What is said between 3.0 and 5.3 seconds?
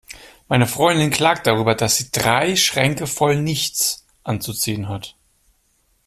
voll nichts anzuziehen hat.